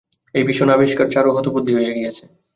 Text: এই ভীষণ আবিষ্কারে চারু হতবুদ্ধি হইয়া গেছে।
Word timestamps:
এই 0.35 0.43
ভীষণ 0.47 0.69
আবিষ্কারে 0.69 1.13
চারু 1.13 1.29
হতবুদ্ধি 1.35 1.71
হইয়া 1.75 1.93
গেছে। 1.97 2.23